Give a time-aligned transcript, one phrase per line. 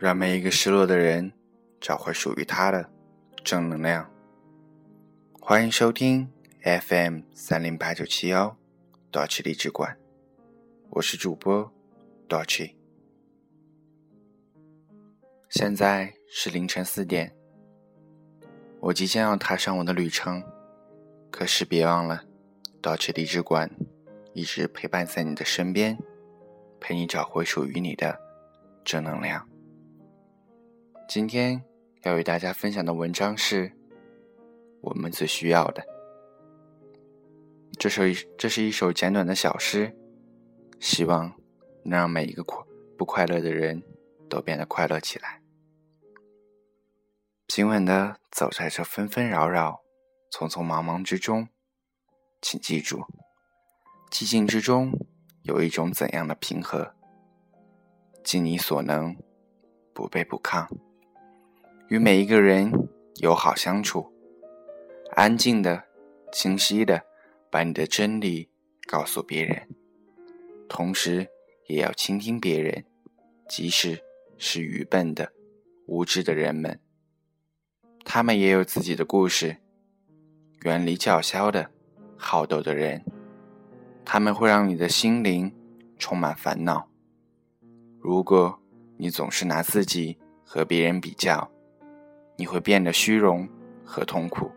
[0.00, 1.30] 让每一个失落的人
[1.78, 2.90] 找回属于他的
[3.44, 4.10] 正能量。
[5.38, 6.26] 欢迎收听
[6.62, 8.56] FM 三零八九七幺
[9.10, 9.98] 多奇励志馆，
[10.88, 11.70] 我是主播
[12.26, 12.78] 多奇。
[15.50, 17.36] 现在是凌晨四点，
[18.80, 20.42] 我即将要踏上我的旅程，
[21.30, 22.24] 可是别忘了，
[22.80, 23.70] 多奇励志馆
[24.32, 25.98] 一直陪伴在你的身边，
[26.80, 28.18] 陪你找回属于你的
[28.82, 29.46] 正能量。
[31.10, 31.60] 今天
[32.02, 33.72] 要与大家分享的文章是
[34.80, 35.84] 我们最需要的。
[37.80, 38.04] 这首
[38.38, 39.92] 这是一首简短的小诗，
[40.78, 41.34] 希望
[41.82, 42.44] 能让每一个
[42.96, 43.82] 不快乐的人
[44.28, 45.42] 都变得快乐起来。
[47.48, 49.80] 平稳的走在这纷纷扰扰、
[50.30, 51.48] 匆匆忙忙之中，
[52.40, 53.04] 请记住，
[54.12, 54.92] 寂静之中
[55.42, 56.94] 有一种怎样的平和？
[58.22, 59.16] 尽你所能，
[59.92, 60.68] 不卑不亢。
[61.90, 62.72] 与每一个人
[63.16, 64.12] 友好相处，
[65.16, 65.82] 安静的、
[66.32, 67.02] 清晰的
[67.50, 68.48] 把你的真理
[68.86, 69.66] 告诉别人，
[70.68, 71.26] 同时
[71.66, 72.84] 也要倾听别人，
[73.48, 73.98] 即使
[74.38, 75.32] 是愚笨的、
[75.88, 76.78] 无知的人们，
[78.04, 79.56] 他们也有自己的故事。
[80.62, 81.72] 远离叫嚣的、
[82.16, 83.04] 好斗的人，
[84.04, 85.52] 他们会让你的心灵
[85.98, 86.88] 充满烦恼。
[87.98, 88.62] 如果
[88.96, 91.50] 你总是拿自己和别人比较，
[92.40, 93.46] 你会变得虚荣
[93.84, 94.50] 和痛苦，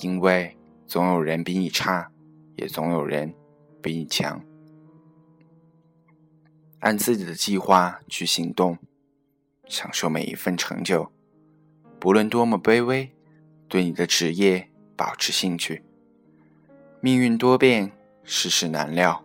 [0.00, 0.54] 因为
[0.86, 2.12] 总有人比你差，
[2.56, 3.34] 也总有人
[3.80, 4.44] 比你强。
[6.80, 8.76] 按自己的计划去行动，
[9.66, 11.10] 享受每一份成就，
[11.98, 13.10] 不论多么卑微。
[13.66, 15.82] 对你的职业保持兴趣。
[17.00, 17.92] 命运多变，
[18.22, 19.24] 世事难料，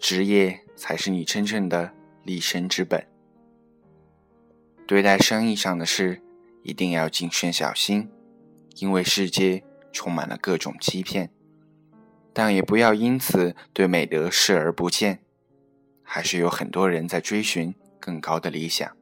[0.00, 1.94] 职业才是你真正的
[2.24, 3.06] 立身之本。
[4.84, 6.20] 对待生意上的事。
[6.62, 8.10] 一定要谨慎小心，
[8.76, 9.62] 因为世界
[9.92, 11.30] 充满了各种欺骗。
[12.32, 15.22] 但也不要因此对美德视而不见，
[16.02, 18.96] 还是有很多人在追寻更高的理想。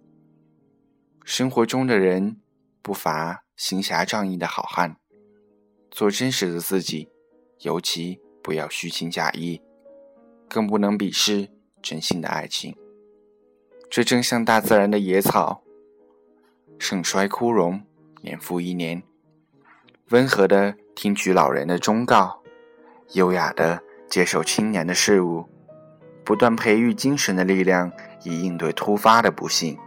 [1.24, 2.40] 生活中的人
[2.82, 4.96] 不乏行侠仗义的好汉，
[5.90, 7.08] 做真实的自己，
[7.60, 9.62] 尤其不要虚情假意，
[10.48, 11.50] 更不能鄙视
[11.80, 12.74] 真心的爱情。
[13.88, 15.62] 这正像大自然的野草。
[16.80, 17.82] 盛衰枯荣，
[18.22, 19.02] 年复一年。
[20.08, 22.42] 温和的听取老人的忠告，
[23.12, 25.46] 优雅的接受青年的事物，
[26.24, 27.92] 不断培育精神的力量，
[28.24, 29.78] 以应对突发的不幸。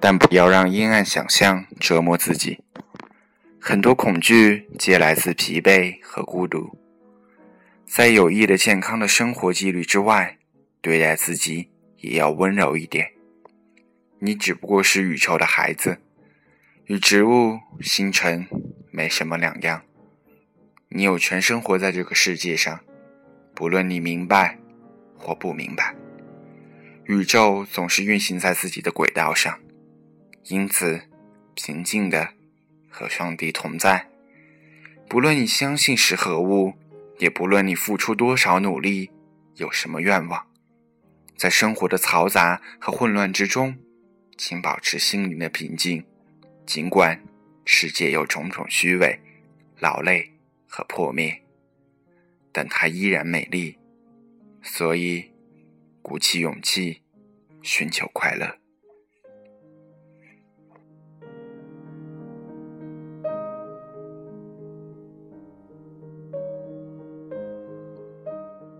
[0.00, 2.64] 但不要让阴暗想象折磨自己。
[3.60, 6.78] 很多恐惧皆来自疲惫和孤独。
[7.84, 10.38] 在有益的、健康的生活纪律之外，
[10.80, 11.68] 对待自己
[11.98, 13.12] 也要温柔一点。
[14.22, 15.98] 你只不过是宇宙的孩子，
[16.84, 18.46] 与植物、星辰
[18.90, 19.82] 没什么两样。
[20.90, 22.80] 你有权生活在这个世界上，
[23.54, 24.58] 不论你明白
[25.16, 25.94] 或不明白。
[27.06, 29.58] 宇宙总是运行在自己的轨道上，
[30.48, 31.00] 因此
[31.54, 32.34] 平静的
[32.90, 34.06] 和上帝同在。
[35.08, 36.74] 不论你相信是何物，
[37.18, 39.10] 也不论你付出多少努力，
[39.56, 40.46] 有什么愿望，
[41.38, 43.78] 在生活的嘈杂和混乱之中。
[44.42, 46.02] 请保持心灵的平静，
[46.64, 47.22] 尽管
[47.66, 49.20] 世界有种种虚伪、
[49.78, 50.32] 劳累
[50.66, 51.42] 和破灭，
[52.50, 53.76] 但它依然美丽。
[54.62, 55.30] 所以，
[56.00, 57.02] 鼓起勇气，
[57.60, 58.56] 寻求快乐。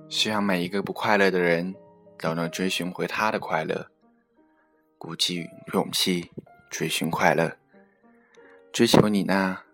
[0.08, 1.74] 希望每一个不快乐的人
[2.18, 3.90] 都能追寻回他的快乐。
[5.00, 6.30] 鼓起勇气，
[6.68, 7.56] 追寻快乐，
[8.70, 9.64] 追求你那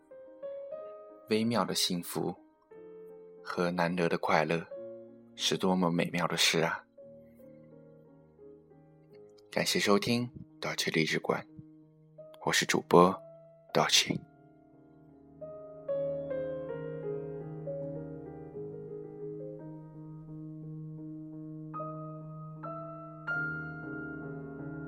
[1.31, 2.33] 微妙的幸福
[3.43, 4.65] 和难得的快乐，
[5.35, 6.85] 是多么美妙的事啊！
[9.51, 10.31] 感谢收听
[10.61, 11.45] d o c h 励志馆，
[12.45, 13.11] 我是主播
[13.75, 14.21] d o c h